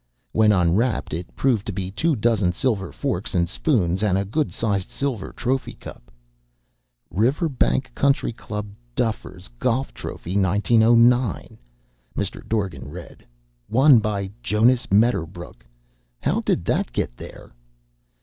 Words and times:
When 0.31 0.51
unwrapped 0.51 1.13
it 1.13 1.35
proved 1.35 1.63
to 1.67 1.71
be 1.71 1.91
two 1.91 2.15
dozen 2.15 2.53
silver 2.53 2.91
forks 2.91 3.35
and 3.35 3.47
spoons 3.47 4.01
and 4.01 4.17
a 4.17 4.25
good 4.25 4.51
sized 4.51 4.89
silver 4.89 5.31
trophy 5.31 5.73
cup. 5.75 6.09
"'Riverbank 7.11 7.93
Country 7.93 8.33
Club, 8.33 8.65
Duffers' 8.95 9.47
Golf 9.59 9.93
Trophy, 9.93 10.35
1909?'" 10.39 11.55
Mr. 12.17 12.47
Dorgan 12.49 12.89
read. 12.89 13.23
"'Won 13.69 13.99
by 13.99 14.31
Jonas 14.41 14.87
Medderbrook.' 14.87 15.63
How 16.19 16.39
did 16.41 16.65
that 16.65 16.91
get 16.91 17.15
there?" 17.15 17.53